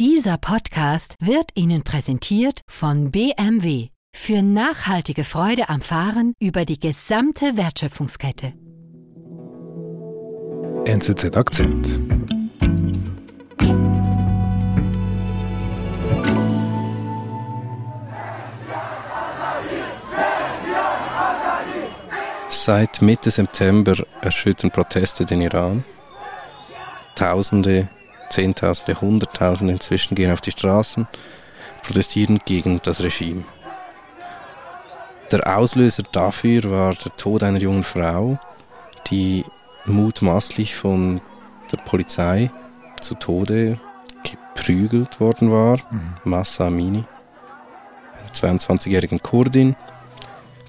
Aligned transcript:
Dieser 0.00 0.38
Podcast 0.38 1.16
wird 1.18 1.50
Ihnen 1.54 1.82
präsentiert 1.82 2.60
von 2.68 3.10
BMW 3.10 3.88
für 4.14 4.42
nachhaltige 4.42 5.24
Freude 5.24 5.68
am 5.70 5.80
Fahren 5.80 6.34
über 6.38 6.64
die 6.64 6.78
gesamte 6.78 7.56
Wertschöpfungskette. 7.56 8.52
NZZ 10.84 11.36
Akzent. 11.36 11.88
Seit 22.50 23.02
Mitte 23.02 23.32
September 23.32 23.96
erschüttern 24.20 24.70
Proteste 24.70 25.24
den 25.24 25.40
Iran. 25.40 25.82
Tausende, 27.16 27.88
Zehntausende, 28.30 29.00
Hunderttausende 29.00 29.72
inzwischen 29.72 30.14
gehen 30.14 30.32
auf 30.32 30.40
die 30.40 30.50
Straßen, 30.50 31.06
protestieren 31.82 32.40
gegen 32.44 32.80
das 32.82 33.00
Regime. 33.00 33.44
Der 35.30 35.56
Auslöser 35.58 36.04
dafür 36.10 36.70
war 36.70 36.94
der 36.94 37.14
Tod 37.16 37.42
einer 37.42 37.60
jungen 37.60 37.84
Frau, 37.84 38.38
die 39.10 39.44
mutmaßlich 39.84 40.74
von 40.74 41.20
der 41.70 41.78
Polizei 41.78 42.50
zu 43.00 43.14
Tode 43.14 43.78
geprügelt 44.22 45.20
worden 45.20 45.50
war, 45.50 45.78
mhm. 45.90 46.14
Massa 46.24 46.66
Amini, 46.66 47.04
eine 48.20 48.30
22-jährige 48.32 49.18
Kurdin, 49.18 49.76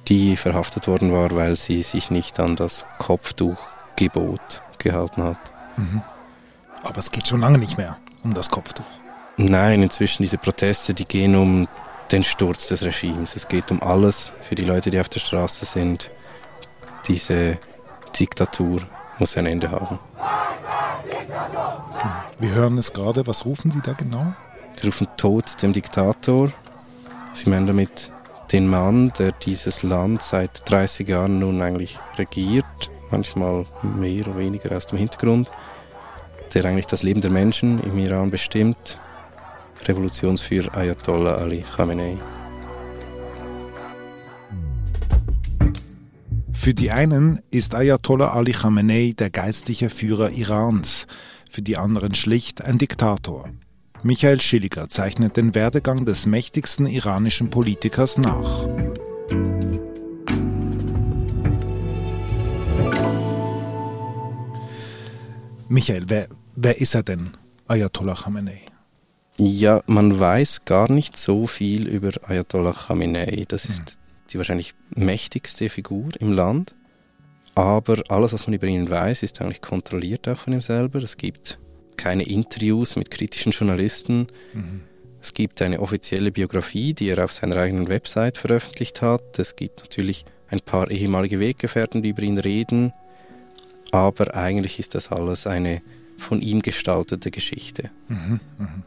die 0.07 0.35
verhaftet 0.35 0.87
worden 0.87 1.13
war, 1.13 1.31
weil 1.31 1.55
sie 1.55 1.83
sich 1.83 2.09
nicht 2.09 2.39
an 2.39 2.55
das 2.55 2.85
Kopftuchgebot 2.97 4.61
gehalten 4.77 5.23
hat. 5.23 5.37
Mhm. 5.77 6.01
Aber 6.83 6.97
es 6.97 7.11
geht 7.11 7.27
schon 7.27 7.41
lange 7.41 7.57
nicht 7.57 7.77
mehr 7.77 7.97
um 8.23 8.33
das 8.33 8.49
Kopftuch. 8.49 8.85
Nein, 9.37 9.83
inzwischen 9.83 10.23
diese 10.23 10.37
Proteste, 10.37 10.93
die 10.93 11.05
gehen 11.05 11.35
um 11.35 11.67
den 12.11 12.23
Sturz 12.23 12.67
des 12.67 12.83
Regimes. 12.83 13.35
Es 13.35 13.47
geht 13.47 13.71
um 13.71 13.81
alles 13.81 14.33
für 14.41 14.55
die 14.55 14.65
Leute, 14.65 14.91
die 14.91 14.99
auf 14.99 15.09
der 15.09 15.19
Straße 15.19 15.65
sind. 15.65 16.11
Diese 17.07 17.57
Diktatur 18.19 18.81
muss 19.17 19.37
ein 19.37 19.45
Ende 19.45 19.71
haben. 19.71 19.99
Wir 22.39 22.51
hören 22.51 22.77
es 22.77 22.93
gerade. 22.93 23.27
Was 23.27 23.45
rufen 23.45 23.71
Sie 23.71 23.81
da 23.81 23.93
genau? 23.93 24.33
Sie 24.75 24.87
rufen 24.87 25.07
Tod 25.17 25.61
dem 25.61 25.73
Diktator. 25.73 26.51
Sie 27.33 27.49
meinen 27.49 27.67
damit 27.67 28.11
den 28.51 28.67
Mann, 28.67 29.13
der 29.19 29.31
dieses 29.31 29.83
Land 29.83 30.21
seit 30.21 30.69
30 30.69 31.07
Jahren 31.07 31.39
nun 31.39 31.61
eigentlich 31.61 31.99
regiert, 32.17 32.65
manchmal 33.11 33.65
mehr 33.83 34.27
oder 34.27 34.37
weniger 34.37 34.75
aus 34.75 34.87
dem 34.87 34.97
Hintergrund, 34.97 35.49
der 36.53 36.65
eigentlich 36.65 36.85
das 36.85 37.03
Leben 37.03 37.21
der 37.21 37.31
Menschen 37.31 37.81
im 37.83 37.97
Iran 37.97 38.31
bestimmt. 38.31 38.99
Revolutionsführer 39.85 40.75
Ayatollah 40.75 41.35
Ali 41.35 41.63
Khamenei. 41.63 42.17
Für 46.51 46.73
die 46.73 46.91
einen 46.91 47.39
ist 47.51 47.73
Ayatollah 47.73 48.33
Ali 48.33 48.51
Khamenei 48.51 49.13
der 49.17 49.29
geistliche 49.29 49.89
Führer 49.89 50.31
Irans, 50.31 51.07
für 51.49 51.61
die 51.61 51.77
anderen 51.77 52.13
schlicht 52.13 52.63
ein 52.63 52.77
Diktator. 52.77 53.49
Michael 54.03 54.39
Schilliger 54.39 54.87
zeichnet 54.89 55.35
den 55.35 55.55
Werdegang 55.55 56.05
des 56.05 56.25
mächtigsten 56.25 56.85
iranischen 56.85 57.49
Politikers 57.49 58.17
nach. 58.17 58.65
Michael, 65.67 66.05
wer, 66.07 66.27
wer 66.61 66.79
ist 66.79 66.95
er 66.95 67.03
denn, 67.03 67.31
Ayatollah 67.67 68.15
Khamenei? 68.15 68.61
Ja, 69.37 69.81
man 69.87 70.19
weiß 70.19 70.65
gar 70.65 70.91
nicht 70.91 71.15
so 71.15 71.47
viel 71.47 71.87
über 71.87 72.11
Ayatollah 72.27 72.73
Khamenei. 72.73 73.45
Das 73.47 73.65
ist 73.65 73.79
hm. 73.79 73.97
die 74.31 74.37
wahrscheinlich 74.37 74.73
mächtigste 74.95 75.69
Figur 75.69 76.09
im 76.19 76.33
Land. 76.33 76.75
Aber 77.55 78.03
alles, 78.09 78.33
was 78.33 78.47
man 78.47 78.53
über 78.53 78.67
ihn 78.67 78.89
weiß, 78.89 79.23
ist 79.23 79.41
eigentlich 79.41 79.61
kontrolliert 79.61 80.27
auch 80.27 80.37
von 80.37 80.53
ihm 80.53 80.61
selber. 80.61 81.01
Es 81.01 81.17
gibt 81.17 81.59
keine 81.97 82.23
Interviews 82.23 82.95
mit 82.95 83.11
kritischen 83.11 83.51
Journalisten. 83.51 84.27
Mhm. 84.53 84.81
Es 85.21 85.33
gibt 85.33 85.61
eine 85.61 85.81
offizielle 85.81 86.31
Biografie, 86.31 86.93
die 86.93 87.09
er 87.09 87.23
auf 87.23 87.33
seiner 87.33 87.57
eigenen 87.57 87.89
Website 87.89 88.37
veröffentlicht 88.37 89.01
hat. 89.01 89.37
Es 89.37 89.57
gibt 89.57 89.81
natürlich 89.81 90.25
ein 90.49 90.61
paar 90.61 90.89
ehemalige 90.91 91.39
Weggefährten, 91.39 92.01
die 92.01 92.09
über 92.09 92.21
ihn 92.21 92.37
reden. 92.37 92.93
Aber 93.91 94.35
eigentlich 94.35 94.79
ist 94.79 94.95
das 94.95 95.11
alles 95.11 95.45
eine 95.47 95.81
von 96.19 96.41
ihm 96.41 96.61
gestaltete 96.61 97.31
Geschichte. 97.31 97.91
Mhm. 98.07 98.39
Mhm. 98.57 98.83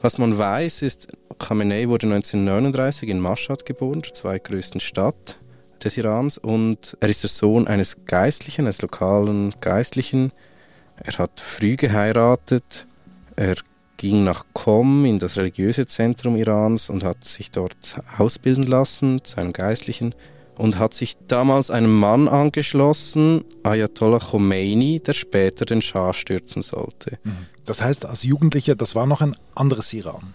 Was 0.00 0.18
man 0.18 0.36
weiß, 0.36 0.82
ist, 0.82 1.08
Khamenei 1.38 1.88
wurde 1.88 2.06
1939 2.06 3.08
in 3.08 3.20
Mashhad 3.20 3.64
geboren, 3.64 4.02
der 4.02 4.14
zweitgrößten 4.14 4.80
Stadt 4.80 5.38
des 5.82 5.96
Irans, 5.96 6.38
und 6.38 6.96
er 7.00 7.08
ist 7.08 7.22
der 7.22 7.30
Sohn 7.30 7.66
eines 7.66 8.04
Geistlichen, 8.04 8.66
eines 8.66 8.82
lokalen 8.82 9.54
Geistlichen. 9.60 10.32
Er 10.96 11.18
hat 11.18 11.40
früh 11.40 11.76
geheiratet, 11.76 12.86
er 13.36 13.56
ging 13.96 14.24
nach 14.24 14.44
Qom 14.52 15.04
in 15.04 15.18
das 15.18 15.36
religiöse 15.36 15.86
Zentrum 15.86 16.36
Irans 16.36 16.90
und 16.90 17.04
hat 17.04 17.24
sich 17.24 17.50
dort 17.50 18.00
ausbilden 18.18 18.64
lassen 18.64 19.22
zu 19.24 19.38
einem 19.38 19.52
Geistlichen 19.52 20.14
und 20.56 20.78
hat 20.78 20.94
sich 20.94 21.16
damals 21.26 21.70
einem 21.70 21.98
Mann 21.98 22.28
angeschlossen, 22.28 23.44
Ayatollah 23.62 24.20
Khomeini, 24.20 25.00
der 25.00 25.12
später 25.12 25.64
den 25.64 25.82
Schah 25.82 26.12
stürzen 26.12 26.62
sollte. 26.62 27.18
Mhm. 27.24 27.46
Das 27.66 27.82
heißt, 27.82 28.06
als 28.06 28.22
Jugendlicher, 28.22 28.74
das 28.74 28.94
war 28.94 29.06
noch 29.06 29.20
ein 29.20 29.36
anderes 29.54 29.92
Iran. 29.92 30.34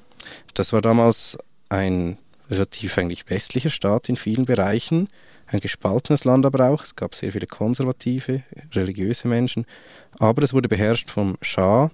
Das 0.54 0.74
war 0.74 0.82
damals 0.82 1.38
ein 1.70 2.18
relativ 2.50 2.98
eigentlich 2.98 3.30
westlicher 3.30 3.70
Staat 3.70 4.10
in 4.10 4.18
vielen 4.18 4.46
Bereichen, 4.46 5.08
ein 5.48 5.60
gespaltenes 5.60 6.26
Land 6.26 6.46
aber 6.46 6.70
auch. 6.70 6.84
Es 6.84 6.96
gab 6.96 7.16
sehr 7.16 7.32
viele 7.32 7.48
konservative, 7.48 8.44
religiöse 8.74 9.28
Menschen, 9.28 9.66
aber 10.18 10.44
es 10.44 10.54
wurde 10.54 10.70
beherrscht 10.70 11.10
vom 11.10 11.38
Schah, 11.42 11.92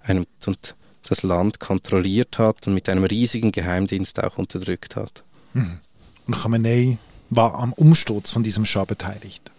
einem 0.00 0.26
und 0.46 0.74
das 1.08 1.22
Land 1.22 1.58
kontrolliert 1.58 2.38
hat 2.38 2.66
und 2.66 2.74
mit 2.74 2.88
einem 2.88 3.04
riesigen 3.04 3.50
Geheimdienst 3.50 4.22
auch 4.22 4.38
unterdrückt 4.38 4.96
hat. 4.96 5.24
Mhm. 5.52 5.80
Und 6.26 6.34
Khamenei 6.34 6.98
war 7.34 7.54
am 7.54 7.72
Umsturz 7.72 8.30
von 8.30 8.42
diesem 8.42 8.64
Schah 8.64 8.84
beteiligt. 8.84 9.50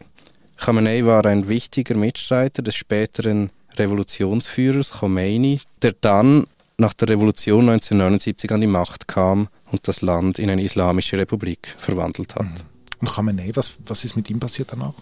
Khamenei 0.58 1.06
war 1.06 1.26
ein 1.26 1.48
wichtiger 1.48 1.96
Mitstreiter 1.96 2.62
des 2.62 2.76
späteren 2.76 3.50
Revolutionsführers 3.76 4.92
Khomeini, 5.00 5.62
der 5.82 5.94
dann 6.00 6.46
nach 6.78 6.94
der 6.94 7.10
Revolution 7.10 7.70
1979 7.70 8.52
an 8.52 8.62
die 8.62 8.68
Macht 8.68 9.08
kam 9.08 9.48
und 9.72 9.88
das 9.88 10.02
Land 10.02 10.38
in 10.38 10.50
eine 10.50 10.64
islamische 10.64 11.18
Republik 11.18 11.76
verwandelt 11.80 12.36
hat. 12.36 12.46
Mhm. 12.46 13.00
Und 13.02 13.10
Khamenei, 13.10 13.52
was, 13.56 13.74
was 13.86 14.06
ist 14.06 14.16
mit 14.16 14.30
ihm 14.30 14.40
passiert 14.40 14.72
danach? 14.72 14.94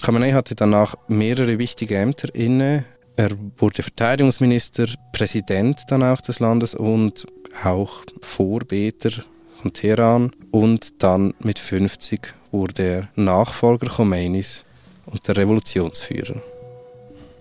Khamenei 0.00 0.32
hatte 0.32 0.54
danach 0.54 0.94
mehrere 1.08 1.58
wichtige 1.58 1.96
Ämter 1.96 2.32
inne. 2.34 2.84
Er 3.16 3.30
wurde 3.58 3.82
Verteidigungsminister, 3.82 4.86
Präsident 5.12 5.82
dann 5.88 6.02
auch 6.02 6.20
des 6.20 6.40
Landes 6.40 6.74
und 6.74 7.26
auch 7.64 8.04
Vorbeter 8.22 9.24
von 9.64 9.72
Teheran. 9.72 10.30
Und 10.50 11.02
dann 11.02 11.34
mit 11.40 11.58
50 11.58 12.34
wurde 12.52 12.82
er 12.82 13.08
Nachfolger 13.16 13.88
Khomeinis 13.88 14.64
und 15.06 15.26
der 15.26 15.36
Revolutionsführer. 15.38 16.42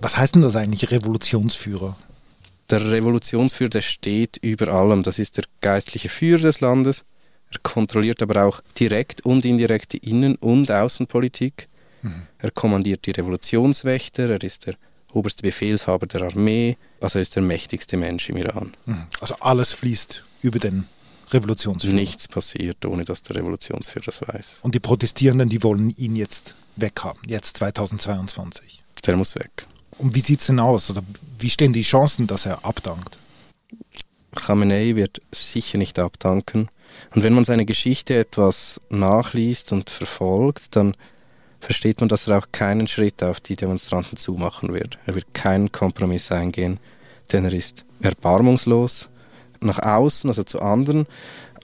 Was 0.02 0.18
heißt 0.18 0.36
denn 0.36 0.42
das 0.42 0.56
eigentlich, 0.56 0.90
Revolutionsführer? 0.90 1.96
Der 2.70 2.92
Revolutionsführer, 2.92 3.70
der 3.70 3.82
steht 3.82 4.38
über 4.38 4.70
allem. 4.70 5.04
Das 5.04 5.20
ist 5.20 5.38
der 5.38 5.44
geistliche 5.62 6.10
Führer 6.10 6.44
des 6.44 6.62
Landes. 6.62 7.04
Er 7.52 7.60
kontrolliert 7.62 8.22
aber 8.22 8.44
auch 8.46 8.62
direkt 8.80 9.26
und 9.26 9.46
indirekt 9.46 9.94
die 9.94 10.10
Innen- 10.10 10.36
und 10.36 10.72
Außenpolitik. 10.72 11.68
Mhm. 12.02 12.24
Er 12.40 12.52
kommandiert 12.52 13.06
die 13.06 13.12
Revolutionswächter, 13.12 14.30
er 14.30 14.42
ist 14.42 14.66
der 14.66 14.76
oberste 15.14 15.44
Befehlshaber 15.44 16.08
der 16.08 16.24
Armee, 16.24 16.78
also 17.00 17.20
er 17.20 17.22
ist 17.22 17.36
der 17.36 17.44
mächtigste 17.44 17.96
Mensch 17.98 18.30
im 18.30 18.38
Iran. 18.38 18.74
Mhm. 18.86 19.04
Also 19.20 19.36
alles 19.40 19.74
fließt 19.74 20.24
über 20.42 20.60
den 20.60 20.86
Revolutionsführer. 21.34 21.94
Nichts 21.94 22.28
passiert, 22.28 22.86
ohne 22.86 23.06
dass 23.06 23.22
der 23.22 23.38
Revolutionsführer 23.38 24.06
das 24.06 24.22
weiß. 24.22 24.60
Und 24.62 24.76
die 24.76 24.80
Protestierenden, 24.80 25.50
die 25.50 25.64
wollen 25.64 25.90
ihn 25.92 26.16
jetzt 26.16 26.56
weghaben, 26.76 27.22
jetzt 27.28 27.58
2022. 27.58 28.84
Der 29.06 29.18
muss 29.18 29.36
weg. 29.36 29.68
Und 29.98 30.16
wie 30.16 30.22
sieht 30.22 30.40
es 30.40 30.48
denn 30.48 30.60
aus? 30.60 30.90
Also 30.90 31.02
wie 31.40 31.50
stehen 31.50 31.74
die 31.74 31.82
Chancen, 31.82 32.28
dass 32.28 32.46
er 32.46 32.66
abdankt? 32.66 33.18
Khamenei 34.36 34.96
wird 34.96 35.22
sicher 35.32 35.78
nicht 35.78 36.00
abdanken. 36.00 36.70
Und 37.14 37.24
wenn 37.24 37.34
man 37.34 37.46
seine 37.46 37.66
Geschichte 37.66 38.18
etwas 38.18 38.82
nachliest 38.90 39.72
und 39.72 39.90
verfolgt, 39.90 40.76
dann 40.76 40.96
versteht 41.60 42.00
man, 42.00 42.10
dass 42.10 42.28
er 42.28 42.40
auch 42.40 42.48
keinen 42.52 42.88
Schritt 42.88 43.24
auf 43.24 43.40
die 43.40 43.56
Demonstranten 43.56 44.18
zumachen 44.18 44.74
wird. 44.74 44.98
Er 45.06 45.16
wird 45.16 45.34
keinen 45.34 45.72
Kompromiss 45.72 46.32
eingehen, 46.32 46.80
denn 47.32 47.46
er 47.46 47.54
ist 47.54 47.86
erbarmungslos 48.02 49.10
nach 49.64 49.80
außen, 49.80 50.30
also 50.30 50.44
zu 50.44 50.62
anderen, 50.62 51.06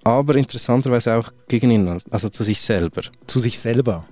aber 0.04 0.36
interessanterweise 0.36 1.16
auch 1.16 1.32
gegen 1.48 1.72
ihn, 1.72 2.02
also 2.10 2.30
zu 2.30 2.44
sich 2.44 2.62
selber. 2.62 3.02
Zu 3.28 3.40
sich 3.40 3.60
selber? 3.60 4.06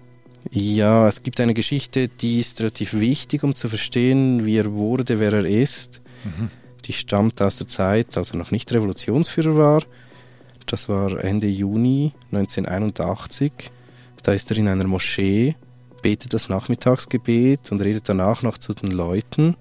Ja, 0.51 1.07
es 1.07 1.23
gibt 1.23 1.39
eine 1.39 1.53
Geschichte, 1.53 2.07
die 2.07 2.39
ist 2.39 2.59
relativ 2.59 2.93
wichtig, 2.93 3.43
um 3.43 3.55
zu 3.55 3.69
verstehen, 3.69 4.45
wie 4.45 4.57
er 4.57 4.71
wurde, 4.73 5.19
wer 5.19 5.33
er 5.33 5.45
ist. 5.45 6.01
Mhm. 6.23 6.49
die 6.85 6.93
stammt 6.93 7.41
aus 7.41 7.57
der 7.57 7.67
Zeit, 7.67 8.17
als 8.17 8.31
er 8.31 8.37
noch 8.37 8.51
nicht 8.51 8.71
Revolutionsführer 8.71 9.57
war. 9.57 9.83
Das 10.65 10.89
war 10.89 11.23
Ende 11.23 11.47
Juni 11.47 12.13
1981. 12.31 13.51
Da 14.23 14.33
ist 14.33 14.49
er 14.51 14.57
in 14.57 14.67
einer 14.67 14.87
Moschee, 14.87 15.55
betet 16.01 16.33
das 16.33 16.49
Nachmittagsgebet 16.49 17.71
und 17.71 17.81
redet 17.81 18.09
danach 18.09 18.41
noch 18.41 18.57
zu 18.57 18.73
den 18.73 18.91
Leuten. 18.91 19.55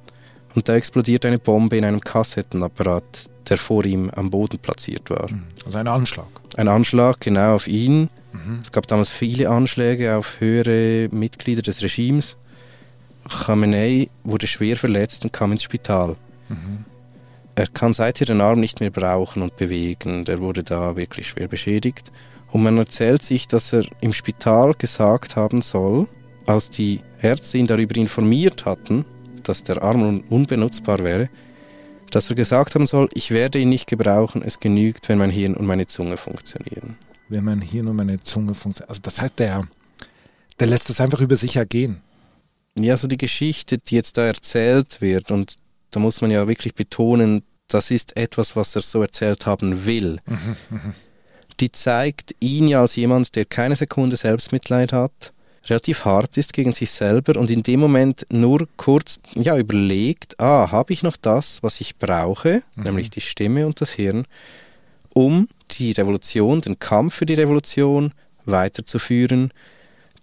Und 0.55 0.69
da 0.69 0.77
explodiert 0.77 1.25
eine 1.27 1.39
Bombe 1.39 1.77
in 1.77 1.85
einem 1.85 2.01
Kassettenapparat, 2.01 3.29
der 3.49 3.59
vor 3.59 3.85
ihm 3.85 4.11
am 4.11 4.31
Boden 4.31 4.59
platziert 4.59 5.11
war. 5.11 5.31
Mhm. 5.31 5.45
Also 5.65 5.79
ein 5.79 5.89
Anschlag. 5.89 6.27
Ein 6.57 6.69
Anschlag 6.69 7.21
genau 7.21 7.55
auf 7.55 7.67
ihn. 7.69 8.09
Mhm. 8.33 8.61
Es 8.63 8.73
gab 8.73 8.87
damals 8.87 9.11
viele 9.11 9.49
Anschläge 9.49 10.17
auf 10.17 10.41
höhere 10.41 11.09
Mitglieder 11.11 11.63
des 11.63 11.83
Regimes. 11.83 12.37
Khamenei 13.29 14.09
wurde 14.25 14.47
schwer 14.47 14.77
verletzt 14.77 15.25
und 15.25 15.33
kam 15.33 15.53
ins 15.53 15.63
Spital. 15.63 16.17
Mhm. 16.49 16.85
Er 17.57 17.67
kann 17.67 17.95
seither 17.95 18.27
den 18.27 18.41
Arm 18.41 18.61
nicht 18.61 18.81
mehr 18.81 18.91
brauchen 18.91 19.43
und 19.43 19.57
bewegen. 19.57 20.25
Der 20.25 20.41
wurde 20.41 20.63
da 20.63 20.97
wirklich 20.97 21.29
schwer 21.29 21.49
beschädigt. 21.49 22.13
Und 22.53 22.63
man 22.63 22.79
erzählt 22.79 23.23
sich, 23.23 23.49
dass 23.49 23.73
er 23.73 23.85
im 24.01 24.13
Spital 24.13 24.75
gesagt 24.75 25.37
haben 25.37 25.63
soll, 25.63 26.07
als 26.47 26.71
die 26.71 27.01
Ärzte 27.21 27.59
ihn 27.59 27.67
darüber 27.67 27.97
informiert 27.97 28.67
hatten, 28.67 29.05
dass 29.43 29.63
der 29.63 29.83
Arm 29.83 30.23
unbenutzbar 30.29 31.03
wäre, 31.03 31.29
dass 32.11 32.29
er 32.29 32.37
gesagt 32.37 32.75
haben 32.75 32.87
soll, 32.87 33.09
ich 33.15 33.31
werde 33.31 33.59
ihn 33.59 33.69
nicht 33.69 33.89
gebrauchen, 33.89 34.43
es 34.43 34.61
genügt, 34.61 35.09
wenn 35.09 35.19
mein 35.19 35.31
Hirn 35.31 35.55
und 35.55 35.67
meine 35.67 35.87
Zunge 35.87 36.17
funktionieren. 36.17 36.97
Wenn 37.29 37.45
mein 37.45 37.61
Hirn 37.61 37.89
und 37.89 37.97
meine 37.97 38.23
Zunge 38.23 38.55
funktionieren. 38.55 38.91
Also 38.91 39.01
das 39.03 39.21
heißt, 39.21 39.39
der, 39.39 39.67
der 40.61 40.67
lässt 40.67 40.89
das 40.89 41.01
einfach 41.01 41.21
über 41.21 41.37
sich 41.37 41.57
ergehen. 41.57 42.01
Ja, 42.79 42.97
so 42.97 43.09
die 43.09 43.17
Geschichte, 43.17 43.79
die 43.79 43.95
jetzt 43.95 44.17
da 44.19 44.27
erzählt 44.27 45.01
wird, 45.01 45.31
und 45.31 45.57
da 45.91 46.01
muss 46.01 46.21
man 46.21 46.31
ja 46.31 46.47
wirklich 46.47 46.75
betonen, 46.75 47.43
das 47.69 47.91
ist 47.91 48.17
etwas, 48.17 48.55
was 48.55 48.77
er 48.77 48.83
so 48.83 49.03
erzählt 49.03 49.47
haben 49.47 49.87
will. 49.87 50.19
Mhm, 50.27 50.57
mh. 50.71 50.95
Die 51.59 51.73
zeigt 51.73 52.35
ihn 52.39 52.69
ja 52.69 52.83
als 52.83 52.97
jemand, 52.97 53.35
der 53.35 53.47
keine 53.47 53.77
Sekunde 53.77 54.17
Selbstmitleid 54.17 54.93
hat, 54.93 55.33
relativ 55.69 56.05
hart 56.05 56.37
ist 56.37 56.53
gegen 56.53 56.73
sich 56.73 56.91
selber 56.91 57.39
und 57.39 57.51
in 57.51 57.63
dem 57.63 57.81
Moment 57.81 58.27
nur 58.31 58.69
kurz 58.77 59.21
ja, 59.35 59.57
überlegt, 59.57 60.39
ah, 60.41 60.71
habe 60.71 60.93
ich 60.93 61.03
noch 61.03 61.17
das, 61.17 61.63
was 61.63 61.81
ich 61.81 61.97
brauche, 61.97 62.63
mhm. 62.75 62.85
nämlich 62.85 63.11
die 63.11 63.21
Stimme 63.21 63.67
und 63.67 63.81
das 63.81 63.91
Hirn, 63.91 64.27
um 65.15 65.49
die 65.73 65.93
Revolution, 65.93 66.61
den 66.61 66.79
Kampf 66.79 67.15
für 67.15 67.27
die 67.27 67.35
Revolution 67.35 68.13
weiterzuführen, 68.45 69.53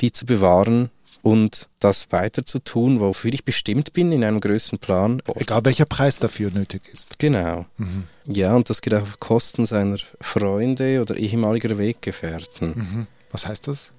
die 0.02 0.12
zu 0.12 0.26
bewahren 0.26 0.90
und 1.22 1.70
das 1.80 2.12
weiter 2.12 2.46
zu 2.46 2.60
tun, 2.60 3.00
wofür 3.00 3.34
ich 3.34 3.46
bestimmt 3.46 3.94
bin 3.94 4.12
in 4.12 4.24
einem 4.24 4.42
größeren 4.42 4.80
Plan. 4.80 5.22
Egal 5.36 5.64
welcher 5.64 5.86
Preis 5.86 6.20
dafür 6.20 6.52
nötig 6.52 6.82
ist. 6.92 7.18
Genau. 7.18 7.66
Mhm. 7.78 8.04
Ja, 8.28 8.56
und 8.56 8.70
das 8.70 8.82
geht 8.82 8.94
auch 8.94 9.02
auf 9.02 9.20
Kosten 9.20 9.66
seiner 9.66 9.98
Freunde 10.20 11.02
oder 11.02 11.16
ehemaliger 11.16 11.78
Weggefährten. 11.78 12.68
Mhm. 12.76 13.08
Was 13.32 13.48
heißt 13.48 13.68
das? 13.70 13.94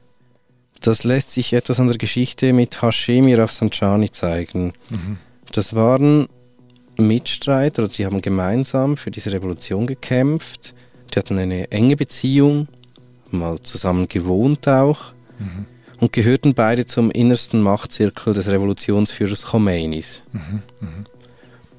Das 0.85 1.03
lässt 1.03 1.31
sich 1.31 1.55
etwas 1.55 1.81
an 1.81 1.87
der 1.87 1.97
Geschichte 1.97 2.53
mit 2.53 2.83
Hashemi 2.83 3.33
Rafsanjani 3.33 4.11
zeigen. 4.11 4.75
Mhm. 4.91 5.17
Das 5.51 5.75
waren 5.75 6.29
Mitstreiter, 6.99 7.89
die 7.89 8.05
haben 8.05 8.21
gemeinsam 8.21 8.99
für 8.99 9.11
diese 9.11 9.33
Revolution 9.33 9.87
gekämpft. 9.87 10.75
Die 11.11 11.19
hatten 11.19 11.39
eine 11.39 11.73
enge 11.73 11.97
Beziehung, 11.97 12.69
mal 13.31 13.59
zusammen 13.61 14.09
gewohnt 14.09 14.69
auch 14.69 15.15
mhm. 15.39 15.65
und 16.01 16.13
gehörten 16.13 16.53
beide 16.53 16.85
zum 16.85 17.11
innersten 17.11 17.63
Machtzirkel 17.63 18.35
des 18.35 18.49
Revolutionsführers 18.49 19.47
Khomeinis. 19.47 20.23
Mhm. 20.33 20.63
mhm. 20.81 21.05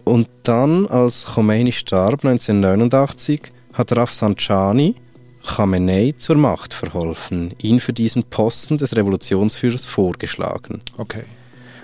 Und 0.03 0.29
dann, 0.43 0.87
als 0.87 1.25
Khomeini 1.25 1.71
starb 1.71 2.25
1989, 2.25 3.51
hat 3.73 3.95
Rafsanjani 3.95 4.95
Khamenei 5.45 6.13
zur 6.17 6.37
Macht 6.37 6.73
verholfen, 6.73 7.53
ihn 7.61 7.79
für 7.79 7.93
diesen 7.93 8.23
Posten 8.23 8.77
des 8.77 8.95
Revolutionsführers 8.95 9.85
vorgeschlagen. 9.85 10.79
Okay. 10.97 11.23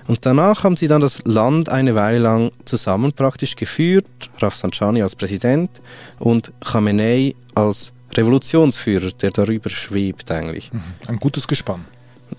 Und 0.08 0.26
danach 0.26 0.64
haben 0.64 0.76
sie 0.76 0.88
dann 0.88 1.00
das 1.00 1.18
Land 1.24 1.68
eine 1.68 1.94
Weile 1.94 2.18
lang 2.18 2.50
zusammen 2.64 3.12
praktisch 3.12 3.54
geführt, 3.54 4.06
Rafsanjani 4.38 5.02
als 5.02 5.14
Präsident 5.14 5.70
und 6.18 6.52
Khamenei 6.60 7.34
als 7.54 7.92
Revolutionsführer, 8.12 9.12
der 9.12 9.30
darüber 9.30 9.70
schwebt 9.70 10.30
eigentlich. 10.30 10.72
Mhm. 10.72 10.82
Ein 11.06 11.16
gutes 11.18 11.46
Gespann. 11.46 11.84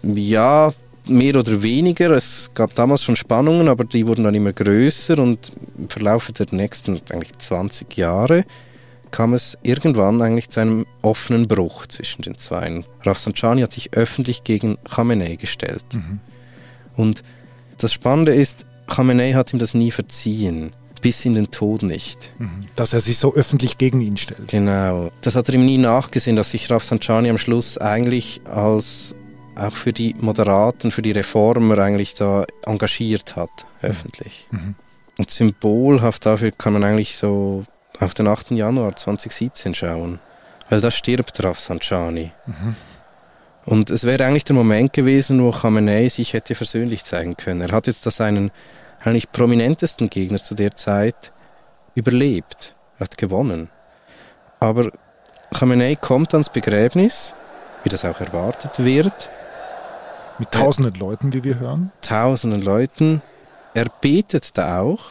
Ja, 0.04 0.74
mehr 1.08 1.36
oder 1.36 1.62
weniger. 1.64 2.12
Es 2.12 2.52
gab 2.54 2.76
damals 2.76 3.04
schon 3.04 3.16
Spannungen, 3.16 3.68
aber 3.68 3.86
die 3.86 4.06
wurden 4.08 4.26
dann 4.26 4.36
immer 4.36 4.54
größer 4.54 5.18
und 5.20 5.54
im 5.78 5.90
Verlauf 5.90 6.32
der 6.32 6.48
nächsten 6.52 7.00
eigentlich 7.12 7.38
20 7.38 7.98
Jahre 7.98 8.46
kam 9.14 9.36
es 9.36 9.58
irgendwann 9.62 10.22
eigentlich 10.22 10.50
zu 10.50 10.60
einem 10.60 10.86
offenen 11.04 11.48
Bruch 11.48 11.86
zwischen 11.86 12.24
den 12.24 12.38
zwei. 12.38 12.84
Rafsanjani 13.04 13.62
hat 13.62 13.72
sich 13.72 13.94
öffentlich 13.94 14.44
gegen 14.44 14.78
Khamenei 14.84 15.36
gestellt. 15.36 15.86
Mhm. 15.94 16.20
Und 16.96 17.24
das 17.78 17.94
Spannende 17.94 18.34
ist, 18.34 18.66
Khamenei 18.88 19.34
hat 19.34 19.54
ihm 19.54 19.60
das 19.60 19.76
nie 19.76 19.92
verziehen. 19.92 20.74
Bis 21.02 21.26
in 21.26 21.36
den 21.36 21.52
Tod 21.52 21.84
nicht. 21.84 22.32
Mhm. 22.40 22.62
Dass 22.76 22.94
er 22.94 23.02
sich 23.02 23.20
so 23.20 23.36
öffentlich 23.36 23.78
gegen 23.78 24.02
ihn 24.02 24.18
stellt. 24.18 24.48
Genau. 24.48 25.12
Das 25.22 25.36
hat 25.36 25.48
er 25.48 25.56
ihm 25.56 25.66
nie 25.66 25.78
nachgesehen, 25.78 26.36
dass 26.36 26.50
sich 26.50 26.72
Rafsanjani 26.72 27.30
am 27.30 27.38
Schluss 27.38 27.78
eigentlich 27.78 28.42
als 28.46 29.16
auch 29.56 29.76
für 29.76 29.94
die 29.94 30.16
Moderaten, 30.20 30.92
für 30.92 31.04
die 31.04 31.12
Reformer 31.12 31.78
eigentlich 31.78 32.16
da 32.16 32.46
engagiert 32.66 33.36
hat, 33.36 33.52
öffentlich. 33.84 34.48
Mhm. 34.50 34.74
Und 35.20 35.30
symbolhaft 35.30 36.26
dafür 36.26 36.50
kann 36.50 36.74
man 36.74 36.84
eigentlich 36.84 37.16
so 37.16 37.66
auf 38.00 38.14
den 38.14 38.28
8. 38.28 38.52
Januar 38.52 38.96
2017 38.96 39.76
schauen, 39.76 40.20
weil 40.70 40.82
da 40.82 40.92
stirbt 40.92 41.44
Rafsanjani. 41.44 42.32
Mhm. 42.46 42.76
Und 43.66 43.90
es 43.90 44.04
wäre 44.04 44.26
eigentlich 44.26 44.44
der 44.44 44.56
Moment 44.56 44.94
gewesen, 44.94 45.42
wo 45.42 45.52
Khamenei 45.52 46.10
sich 46.10 46.34
hätte 46.34 46.56
versöhnlich 46.56 47.04
zeigen 47.04 47.38
können. 47.38 47.62
Er 47.62 47.72
hat 47.72 47.88
jetzt 47.88 48.06
da 48.06 48.12
seinen 48.12 48.52
eigentlich 49.02 49.32
prominentesten 49.32 50.10
Gegner 50.10 50.40
zu 50.44 50.56
der 50.56 50.76
Zeit 50.76 51.32
überlebt. 51.96 52.76
Er 52.98 53.06
hat 53.06 53.18
gewonnen. 53.18 53.70
Aber 54.60 54.92
Khamenei 55.54 55.96
kommt 55.96 56.34
ans 56.34 56.50
Begräbnis, 56.50 57.34
wie 57.84 57.90
das 57.90 58.06
auch 58.06 58.20
erwartet 58.20 58.84
wird. 58.84 59.30
Mit 60.40 60.52
tausenden 60.52 60.96
Leuten, 60.96 61.32
wie 61.32 61.44
wir 61.44 61.60
hören? 61.60 61.92
Tausenden 62.02 62.62
Leuten. 62.62 63.22
Er 63.74 63.86
betet 64.02 64.58
da 64.58 64.80
auch 64.80 65.02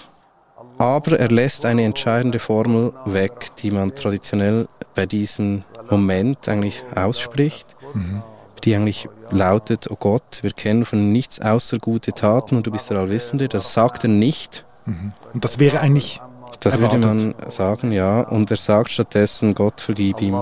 aber 0.82 1.20
er 1.20 1.28
lässt 1.28 1.64
eine 1.64 1.84
entscheidende 1.84 2.40
Formel 2.40 2.92
weg, 3.04 3.50
die 3.58 3.70
man 3.70 3.94
traditionell 3.94 4.66
bei 4.96 5.06
diesem 5.06 5.62
Moment 5.88 6.48
eigentlich 6.48 6.82
ausspricht, 6.94 7.76
mhm. 7.94 8.22
die 8.64 8.74
eigentlich 8.74 9.08
lautet, 9.30 9.88
oh 9.90 9.96
Gott, 9.98 10.40
wir 10.42 10.50
kennen 10.50 10.84
von 10.84 11.12
nichts 11.12 11.40
außer 11.40 11.78
gute 11.78 12.12
Taten 12.12 12.56
und 12.56 12.66
du 12.66 12.72
bist 12.72 12.90
der 12.90 12.98
Allwissende. 12.98 13.48
Das 13.48 13.72
sagt 13.72 14.02
er 14.04 14.08
nicht. 14.08 14.64
Mhm. 14.86 15.12
Und 15.32 15.44
das 15.44 15.60
wäre 15.60 15.80
eigentlich 15.80 16.20
das 16.58 16.74
erwartet. 16.74 17.04
würde 17.04 17.14
man 17.14 17.34
sagen, 17.48 17.92
ja. 17.92 18.20
Und 18.22 18.50
er 18.50 18.56
sagt 18.56 18.90
stattdessen, 18.90 19.54
Gott 19.54 19.80
vergib 19.80 20.20
ihm. 20.20 20.34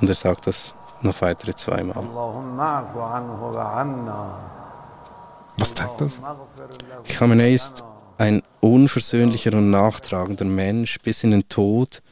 Und 0.00 0.08
er 0.08 0.14
sagt 0.14 0.46
das 0.46 0.74
noch 1.02 1.20
weitere 1.20 1.54
zweimal. 1.54 2.02
Was 5.56 5.74
zeigt 5.74 6.00
das? 6.00 6.20
Khamenei 7.08 7.54
ist 7.54 7.84
ein 8.18 8.42
unversöhnlicher 8.60 9.54
und 9.54 9.70
nachtragender 9.70 10.44
Mensch 10.44 10.98
bis 11.00 11.24
in 11.24 11.32
den 11.32 11.48
Tod. 11.48 12.02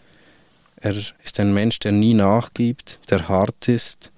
Er 0.76 0.94
ist 0.96 1.38
ein 1.38 1.52
Mensch, 1.52 1.78
der 1.78 1.92
nie 1.92 2.14
nachgibt, 2.14 3.00
der 3.10 3.28
hart 3.28 3.68
ist, 3.68 4.10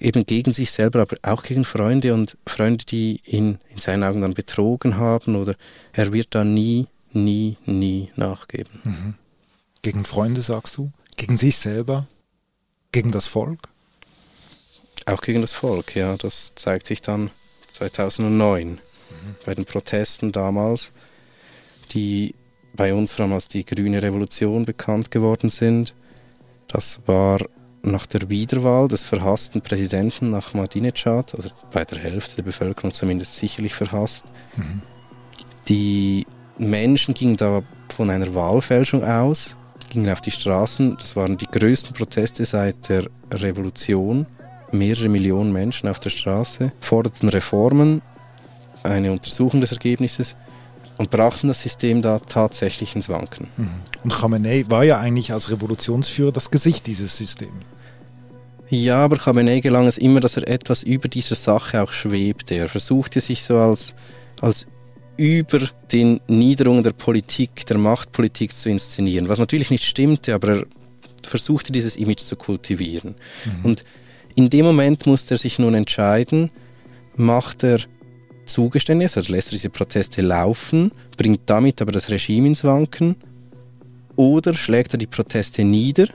eben 0.00 0.24
gegen 0.24 0.52
sich 0.52 0.70
selber, 0.70 1.00
aber 1.00 1.16
auch 1.22 1.42
gegen 1.42 1.64
Freunde 1.64 2.14
und 2.14 2.36
Freunde, 2.46 2.84
die 2.84 3.20
ihn 3.24 3.58
in 3.68 3.78
seinen 3.78 4.04
Augen 4.04 4.20
dann 4.20 4.34
betrogen 4.34 4.96
haben 4.96 5.36
oder 5.36 5.54
er 5.92 6.12
wird 6.12 6.34
da 6.34 6.44
nie, 6.44 6.86
nie, 7.12 7.56
nie 7.64 8.10
nachgeben. 8.14 8.80
Mhm. 8.84 9.14
Gegen 9.82 10.04
Freunde 10.04 10.42
sagst 10.42 10.76
du? 10.76 10.90
Gegen 11.16 11.36
sich 11.36 11.56
selber? 11.56 12.06
Gegen 12.92 13.10
das 13.10 13.26
Volk? 13.26 13.68
Auch 15.06 15.20
gegen 15.20 15.40
das 15.40 15.52
Volk, 15.52 15.94
ja. 15.94 16.16
Das 16.16 16.54
zeigt 16.54 16.86
sich 16.86 17.02
dann 17.02 17.30
2009 17.76 18.68
mhm. 18.68 18.78
bei 19.44 19.54
den 19.54 19.64
Protesten 19.64 20.32
damals, 20.32 20.92
die 21.92 22.34
bei 22.74 22.94
uns 22.94 23.12
vor 23.12 23.24
allem 23.24 23.34
als 23.34 23.48
die 23.48 23.64
Grüne 23.64 24.02
Revolution 24.02 24.64
bekannt 24.64 25.10
geworden 25.10 25.50
sind. 25.50 25.94
Das 26.68 27.00
war 27.06 27.40
nach 27.82 28.06
der 28.06 28.28
Wiederwahl 28.28 28.88
des 28.88 29.04
verhassten 29.04 29.60
Präsidenten 29.60 30.30
nach 30.30 30.54
Ahmadinejad, 30.54 31.34
also 31.34 31.50
bei 31.72 31.84
der 31.84 31.98
Hälfte 31.98 32.36
der 32.36 32.42
Bevölkerung 32.42 32.92
zumindest 32.92 33.36
sicherlich 33.36 33.74
verhasst. 33.74 34.24
Mhm. 34.56 34.82
Die 35.68 36.26
Menschen 36.58 37.14
gingen 37.14 37.36
da 37.36 37.62
von 37.94 38.10
einer 38.10 38.34
Wahlfälschung 38.34 39.04
aus, 39.04 39.56
gingen 39.90 40.10
auf 40.10 40.20
die 40.20 40.30
Straßen. 40.30 40.96
Das 40.98 41.16
waren 41.16 41.36
die 41.36 41.46
größten 41.46 41.94
Proteste 41.94 42.44
seit 42.44 42.88
der 42.88 43.06
Revolution 43.32 44.26
mehrere 44.72 45.08
Millionen 45.08 45.52
Menschen 45.52 45.88
auf 45.88 46.00
der 46.00 46.10
Straße, 46.10 46.72
forderten 46.80 47.28
Reformen, 47.28 48.02
eine 48.82 49.12
Untersuchung 49.12 49.60
des 49.60 49.72
Ergebnisses 49.72 50.36
und 50.98 51.10
brachten 51.10 51.48
das 51.48 51.62
System 51.62 52.02
da 52.02 52.18
tatsächlich 52.18 52.94
ins 52.94 53.08
Wanken. 53.08 53.48
Mhm. 53.56 53.68
Und 54.04 54.12
Khamenei 54.12 54.64
war 54.68 54.84
ja 54.84 54.98
eigentlich 54.98 55.32
als 55.32 55.50
Revolutionsführer 55.50 56.32
das 56.32 56.50
Gesicht 56.50 56.86
dieses 56.86 57.16
Systems. 57.16 57.52
Ja, 58.68 59.04
aber 59.04 59.16
Khamenei 59.16 59.60
gelang 59.60 59.86
es 59.86 59.98
immer, 59.98 60.20
dass 60.20 60.36
er 60.36 60.48
etwas 60.48 60.82
über 60.82 61.08
dieser 61.08 61.36
Sache 61.36 61.82
auch 61.82 61.92
schwebte. 61.92 62.54
Er 62.54 62.68
versuchte 62.68 63.20
sich 63.20 63.44
so 63.44 63.58
als, 63.58 63.94
als 64.40 64.66
über 65.16 65.60
den 65.92 66.20
Niederungen 66.26 66.82
der 66.82 66.90
Politik, 66.90 67.64
der 67.66 67.78
Machtpolitik 67.78 68.52
zu 68.52 68.68
inszenieren, 68.68 69.28
was 69.28 69.38
natürlich 69.38 69.70
nicht 69.70 69.84
stimmte, 69.84 70.34
aber 70.34 70.48
er 70.48 70.66
versuchte 71.22 71.72
dieses 71.72 71.96
Image 71.96 72.20
zu 72.20 72.36
kultivieren. 72.36 73.14
Mhm. 73.44 73.64
Und 73.64 73.84
in 74.36 74.50
dem 74.50 74.66
Moment 74.66 75.06
musste 75.06 75.34
er 75.34 75.38
sich 75.38 75.58
nun 75.58 75.74
entscheiden, 75.74 76.50
macht 77.16 77.64
er 77.64 77.80
Zugeständnisse, 78.44 79.20
also 79.20 79.32
lässt 79.32 79.48
er 79.48 79.52
diese 79.52 79.70
Proteste 79.70 80.22
laufen, 80.22 80.92
bringt 81.16 81.40
damit 81.46 81.82
aber 81.82 81.90
das 81.90 82.10
Regime 82.10 82.46
ins 82.46 82.62
Wanken, 82.62 83.16
oder 84.14 84.54
schlägt 84.54 84.94
er 84.94 84.98
die 84.98 85.06
Proteste 85.06 85.64
nieder, 85.64 86.06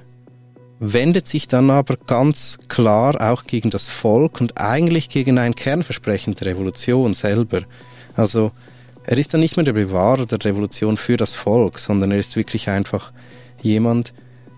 wendet 0.79 1.27
sich 1.27 1.47
dann 1.47 1.71
aber 1.71 1.95
ganz 2.07 2.59
klar 2.67 3.19
auch 3.19 3.45
gegen 3.45 3.71
das 3.71 3.87
Volk 3.87 4.39
und 4.39 4.57
eigentlich 4.59 5.09
gegen 5.09 5.37
ein 5.39 5.55
Kernversprechen 5.55 6.35
der 6.35 6.47
Revolution 6.47 7.13
selber. 7.15 7.63
Also 8.15 8.51
er 9.03 9.17
ist 9.17 9.33
dann 9.33 9.41
nicht 9.41 9.57
mehr 9.57 9.65
der 9.65 9.73
Bewahrer 9.73 10.27
der 10.27 10.43
Revolution 10.43 10.97
für 10.97 11.17
das 11.17 11.33
Volk, 11.33 11.79
sondern 11.79 12.11
er 12.11 12.19
ist 12.19 12.35
wirklich 12.35 12.69
einfach 12.69 13.11
jemand, 13.61 14.13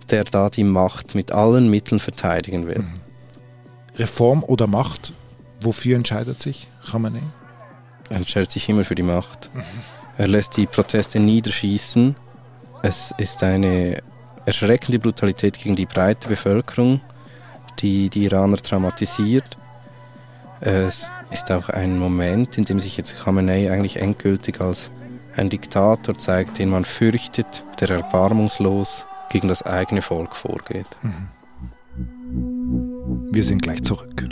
der 0.09 0.25
da 0.25 0.49
die 0.49 0.65
Macht 0.65 1.15
mit 1.15 1.31
allen 1.31 1.69
Mitteln 1.69 1.99
verteidigen 1.99 2.67
will. 2.67 2.79
Mhm. 2.79 3.02
Reform 3.95 4.43
oder 4.43 4.67
Macht, 4.67 5.13
wofür 5.61 5.95
entscheidet 5.95 6.41
sich 6.41 6.67
Khamenei? 6.89 7.21
Er 8.09 8.17
entscheidet 8.17 8.51
sich 8.51 8.67
immer 8.69 8.83
für 8.83 8.95
die 8.95 9.03
Macht. 9.03 9.49
Er 10.17 10.27
lässt 10.27 10.57
die 10.57 10.67
Proteste 10.67 11.19
niederschießen. 11.19 12.15
Es 12.81 13.13
ist 13.17 13.41
eine 13.43 13.97
erschreckende 14.45 14.99
Brutalität 14.99 15.57
gegen 15.59 15.75
die 15.75 15.85
breite 15.85 16.27
Bevölkerung, 16.27 17.01
die 17.79 18.09
die 18.09 18.25
Iraner 18.25 18.57
traumatisiert. 18.57 19.57
Es 20.59 21.11
ist 21.31 21.51
auch 21.51 21.69
ein 21.69 21.97
Moment, 21.97 22.57
in 22.57 22.65
dem 22.65 22.79
sich 22.79 22.97
jetzt 22.97 23.23
Khamenei 23.23 23.71
eigentlich 23.71 23.97
endgültig 23.97 24.61
als 24.61 24.91
ein 25.35 25.49
Diktator 25.49 26.17
zeigt, 26.17 26.59
den 26.59 26.69
man 26.69 26.85
fürchtet, 26.85 27.63
der 27.79 27.89
erbarmungslos 27.89 29.05
gegen 29.29 29.47
das 29.47 29.63
eigene 29.63 30.01
Volk 30.01 30.35
vorgeht. 30.35 30.87
Mhm. 31.01 32.52
Wir 33.33 33.43
sind 33.43 33.61
gleich 33.61 33.81
zurück. 33.83 34.27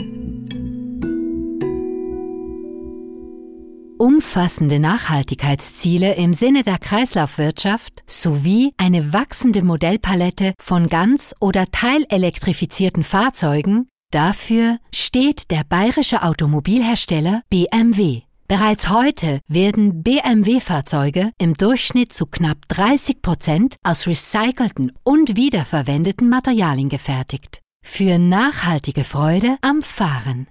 Umfassende 3.98 4.79
Nachhaltigkeitsziele 4.79 6.15
im 6.15 6.34
Sinne 6.34 6.63
der 6.63 6.79
Kreislaufwirtschaft 6.79 8.03
sowie 8.08 8.74
eine 8.77 9.13
wachsende 9.13 9.63
Modellpalette 9.63 10.53
von 10.60 10.88
ganz- 10.88 11.36
oder 11.39 11.65
teilelektrifizierten 11.72 13.03
Fahrzeugen 13.03 13.88
Dafür 14.12 14.77
steht 14.93 15.51
der 15.51 15.63
bayerische 15.63 16.22
Automobilhersteller 16.22 17.43
BMW. 17.50 18.24
Bereits 18.50 18.89
heute 18.89 19.39
werden 19.48 20.03
BMW-Fahrzeuge 20.03 21.31
im 21.38 21.53
Durchschnitt 21.53 22.12
zu 22.12 22.25
knapp 22.25 22.58
30 22.67 23.22
Prozent 23.22 23.77
aus 23.84 24.08
recycelten 24.08 24.91
und 25.03 25.38
wiederverwendeten 25.38 26.27
Materialien 26.27 26.89
gefertigt. 26.89 27.62
Für 27.81 28.17
nachhaltige 28.19 29.03
Freude 29.03 29.57
am 29.61 29.81
Fahren. 29.81 30.47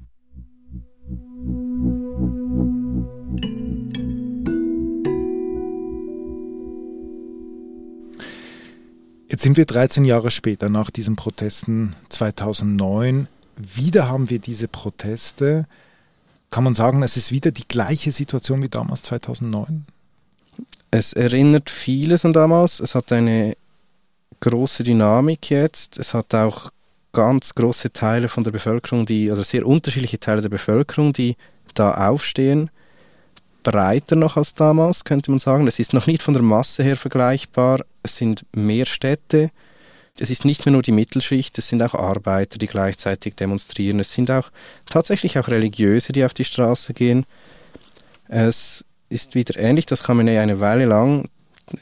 Jetzt 9.28 9.42
sind 9.42 9.56
wir 9.56 9.64
13 9.64 10.04
Jahre 10.04 10.30
später 10.30 10.68
nach 10.68 10.90
diesen 10.90 11.16
Protesten 11.16 11.94
2009 12.08 13.28
wieder 13.62 14.08
haben 14.08 14.30
wir 14.30 14.38
diese 14.38 14.68
Proteste. 14.68 15.66
Kann 16.50 16.64
man 16.64 16.74
sagen, 16.74 17.02
es 17.02 17.16
ist 17.16 17.30
wieder 17.30 17.50
die 17.50 17.68
gleiche 17.68 18.10
Situation 18.10 18.62
wie 18.62 18.68
damals 18.68 19.02
2009? 19.02 19.86
Es 20.90 21.12
erinnert 21.12 21.70
vieles 21.70 22.24
an 22.24 22.32
damals. 22.32 22.80
Es 22.80 22.94
hat 22.94 23.12
eine 23.12 23.56
große 24.40 24.82
Dynamik 24.82 25.50
jetzt. 25.50 25.98
Es 25.98 26.14
hat 26.14 26.34
auch 26.34 26.70
ganz 27.12 27.54
große 27.54 27.92
Teile 27.92 28.28
von 28.28 28.44
der 28.44 28.50
Bevölkerung, 28.50 29.06
die, 29.06 29.30
also 29.30 29.42
sehr 29.42 29.66
unterschiedliche 29.66 30.20
Teile 30.20 30.42
der 30.42 30.48
Bevölkerung, 30.48 31.12
die 31.12 31.36
da 31.74 32.08
aufstehen. 32.08 32.70
Breiter 33.62 34.16
noch 34.16 34.36
als 34.36 34.54
damals, 34.54 35.04
könnte 35.04 35.30
man 35.30 35.40
sagen. 35.40 35.66
Es 35.66 35.78
ist 35.78 35.92
noch 35.92 36.06
nicht 36.06 36.22
von 36.22 36.34
der 36.34 36.42
Masse 36.42 36.82
her 36.82 36.96
vergleichbar. 36.96 37.80
Es 38.02 38.16
sind 38.16 38.46
mehr 38.54 38.86
Städte, 38.86 39.50
es 40.20 40.28
ist 40.28 40.44
nicht 40.44 40.66
mehr 40.66 40.72
nur 40.72 40.82
die 40.82 40.92
Mittelschicht, 40.92 41.56
es 41.58 41.68
sind 41.68 41.82
auch 41.82 41.94
Arbeiter, 41.94 42.58
die 42.58 42.66
gleichzeitig 42.66 43.36
demonstrieren. 43.36 44.00
Es 44.00 44.12
sind 44.12 44.30
auch 44.30 44.50
tatsächlich 44.86 45.38
auch 45.38 45.48
Religiöse, 45.48 46.12
die 46.12 46.24
auf 46.24 46.34
die 46.34 46.44
Straße 46.44 46.92
gehen. 46.92 47.24
Es 48.28 48.84
ist 49.08 49.34
wieder 49.34 49.58
ähnlich, 49.58 49.86
dass 49.86 50.02
Khamenei 50.02 50.40
eine 50.40 50.60
Weile 50.60 50.84
lang, 50.84 51.28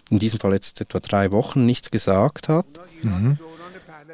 in 0.08 0.20
diesem 0.20 0.38
Fall 0.38 0.52
jetzt 0.52 0.80
etwa 0.80 1.00
drei 1.00 1.32
Wochen, 1.32 1.66
nichts 1.66 1.90
gesagt 1.90 2.48
hat. 2.48 2.66
Mhm. 3.02 3.38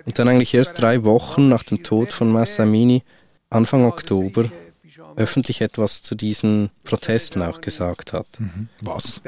Und 0.04 0.18
dann 0.18 0.28
eigentlich 0.28 0.54
erst 0.54 0.80
drei 0.80 1.04
Wochen 1.04 1.48
nach 1.48 1.62
dem 1.62 1.82
Tod 1.82 2.12
von 2.12 2.30
Massamini, 2.30 3.02
Anfang 3.50 3.84
Oktober, 3.84 4.50
öffentlich 5.16 5.60
etwas 5.60 6.02
zu 6.02 6.14
diesen 6.14 6.70
Protesten 6.84 7.42
auch 7.42 7.60
gesagt 7.60 8.12
hat. 8.12 8.26
Mhm. 8.38 8.68
Was? 8.82 9.20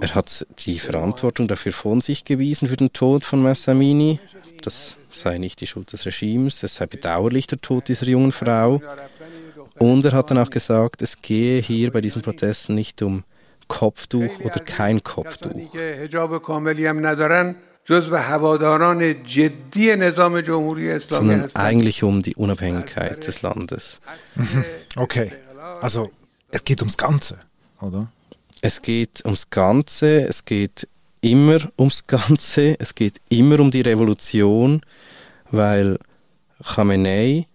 Er 0.00 0.14
hat 0.14 0.46
die 0.58 0.78
Verantwortung 0.78 1.48
dafür 1.48 1.72
von 1.72 2.00
sich 2.00 2.24
gewiesen 2.24 2.68
für 2.68 2.76
den 2.76 2.92
Tod 2.92 3.24
von 3.24 3.42
Massamini. 3.42 4.20
Das 4.62 4.96
sei 5.12 5.38
nicht 5.38 5.60
die 5.60 5.66
Schuld 5.66 5.92
des 5.92 6.06
Regimes, 6.06 6.62
es 6.62 6.76
sei 6.76 6.86
bedauerlich 6.86 7.46
der 7.46 7.60
Tod 7.60 7.88
dieser 7.88 8.06
jungen 8.06 8.32
Frau. 8.32 8.82
Und 9.78 10.04
er 10.04 10.12
hat 10.12 10.30
dann 10.30 10.38
auch 10.38 10.50
gesagt, 10.50 11.02
es 11.02 11.20
gehe 11.20 11.60
hier 11.60 11.92
bei 11.92 12.00
diesen 12.00 12.22
Protesten 12.22 12.74
nicht 12.74 13.02
um 13.02 13.24
Kopftuch 13.68 14.40
oder 14.40 14.60
kein 14.60 15.02
Kopftuch. 15.02 15.52
Sondern 21.18 21.54
eigentlich 21.54 22.02
um 22.02 22.20
die 22.22 22.34
Unabhängigkeit 22.34 23.26
des 23.26 23.42
Landes. 23.42 24.00
Okay, 24.96 25.30
also 25.82 26.10
es 26.50 26.64
geht 26.64 26.80
ums 26.80 26.96
Ganze, 26.96 27.36
oder? 27.82 28.10
Es 28.62 28.80
geht 28.80 29.22
ums 29.26 29.50
Ganze, 29.50 30.22
es 30.22 30.44
geht 30.46 30.88
immer 31.20 31.58
ums 31.78 32.06
Ganze, 32.06 32.76
es 32.80 32.94
geht 32.94 33.20
immer 33.28 33.60
um 33.60 33.70
die 33.70 33.82
Revolution, 33.82 34.80
weil 35.50 35.98
Khamenei 36.64 37.46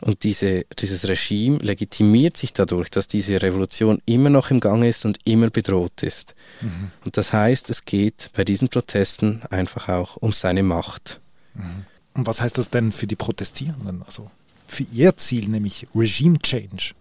und 0.00 0.22
diese, 0.22 0.64
dieses 0.78 1.06
Regime 1.06 1.58
legitimiert 1.58 2.36
sich 2.36 2.52
dadurch, 2.52 2.90
dass 2.90 3.06
diese 3.06 3.42
Revolution 3.42 4.00
immer 4.06 4.30
noch 4.30 4.50
im 4.50 4.60
Gange 4.60 4.88
ist 4.88 5.04
und 5.04 5.18
immer 5.24 5.50
bedroht 5.50 6.02
ist. 6.02 6.34
Mhm. 6.60 6.90
Und 7.04 7.16
das 7.16 7.32
heißt, 7.32 7.68
es 7.70 7.84
geht 7.84 8.30
bei 8.34 8.44
diesen 8.44 8.68
Protesten 8.68 9.42
einfach 9.50 9.88
auch 9.88 10.16
um 10.16 10.32
seine 10.32 10.62
Macht. 10.62 11.20
Mhm. 11.54 11.84
Und 12.14 12.26
was 12.26 12.40
heißt 12.40 12.56
das 12.58 12.70
denn 12.70 12.92
für 12.92 13.06
die 13.06 13.16
Protestierenden? 13.16 14.02
Also 14.06 14.30
für 14.66 14.84
ihr 14.84 15.16
Ziel, 15.16 15.48
nämlich 15.48 15.86
Regime 15.94 16.38
Change? 16.38 16.94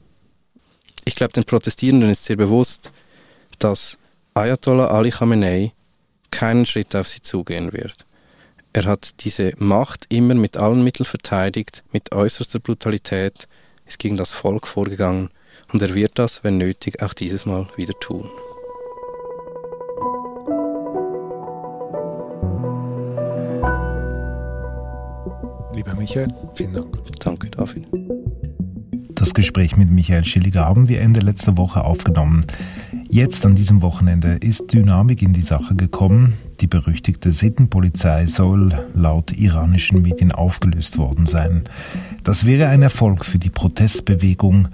Ich 1.05 1.15
glaube, 1.15 1.33
den 1.33 1.45
Protestierenden 1.45 2.09
ist 2.09 2.25
sehr 2.25 2.35
bewusst, 2.35 2.91
dass 3.59 3.97
Ayatollah 4.33 4.87
Ali 4.87 5.11
Khamenei 5.11 5.71
keinen 6.31 6.65
Schritt 6.65 6.95
auf 6.95 7.07
sie 7.07 7.21
zugehen 7.21 7.71
wird. 7.73 8.05
Er 8.71 8.85
hat 8.85 9.23
diese 9.23 9.53
Macht 9.57 10.05
immer 10.09 10.35
mit 10.35 10.55
allen 10.55 10.83
Mitteln 10.83 11.05
verteidigt, 11.05 11.83
mit 11.91 12.13
äußerster 12.13 12.59
Brutalität, 12.59 13.47
ist 13.87 13.97
gegen 13.97 14.15
das 14.15 14.29
Volk 14.29 14.67
vorgegangen 14.67 15.29
und 15.73 15.81
er 15.81 15.95
wird 15.95 16.19
das, 16.19 16.43
wenn 16.43 16.57
nötig, 16.57 17.01
auch 17.01 17.15
dieses 17.15 17.47
Mal 17.47 17.67
wieder 17.77 17.93
tun. 17.99 18.29
Lieber 25.73 25.95
Michael, 25.95 26.31
vielen 26.53 26.73
Dank. 26.73 27.19
Danke, 27.19 27.49
David. 27.49 27.87
Das 29.29 29.35
Gespräch 29.35 29.77
mit 29.77 29.91
Michael 29.91 30.25
Schilliger 30.25 30.65
haben 30.65 30.89
wir 30.89 31.01
Ende 31.01 31.19
letzter 31.19 31.55
Woche 31.55 31.83
aufgenommen. 31.83 32.41
Jetzt 33.11 33.45
an 33.45 33.53
diesem 33.53 33.83
Wochenende 33.83 34.37
ist 34.41 34.73
Dynamik 34.73 35.21
in 35.21 35.33
die 35.33 35.43
Sache 35.43 35.75
gekommen. 35.75 36.33
Die 36.61 36.65
berüchtigte 36.65 37.31
Sittenpolizei 37.31 38.25
soll 38.25 38.73
laut 38.95 39.31
iranischen 39.31 40.01
Medien 40.01 40.31
aufgelöst 40.31 40.97
worden 40.97 41.27
sein. 41.27 41.65
Das 42.23 42.47
wäre 42.47 42.69
ein 42.69 42.81
Erfolg 42.81 43.23
für 43.23 43.37
die 43.37 43.51
Protestbewegung. 43.51 44.69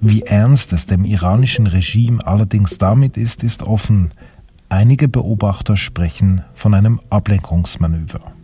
Wie 0.00 0.22
ernst 0.22 0.72
es 0.72 0.86
dem 0.86 1.04
iranischen 1.04 1.66
Regime 1.66 2.24
allerdings 2.24 2.78
damit 2.78 3.16
ist, 3.16 3.42
ist 3.42 3.64
offen. 3.64 4.12
Einige 4.68 5.08
Beobachter 5.08 5.76
sprechen 5.76 6.42
von 6.54 6.74
einem 6.74 7.00
Ablenkungsmanöver. 7.10 8.36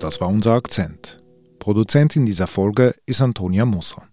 Das 0.00 0.18
war 0.18 0.28
unser 0.28 0.54
Akzent. 0.54 1.22
Produzentin 1.58 2.24
dieser 2.24 2.46
Folge 2.46 2.94
ist 3.04 3.20
Antonia 3.20 3.66
Musser. 3.66 4.08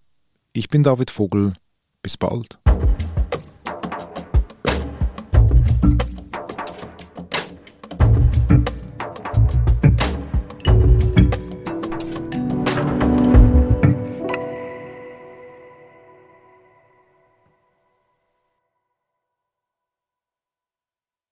Ich 0.52 0.68
bin 0.68 0.82
David 0.82 1.10
Vogel. 1.10 1.54
Bis 2.02 2.18
bald. 2.18 2.58